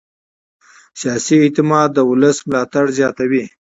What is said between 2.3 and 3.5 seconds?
ملاتړ زیاتوي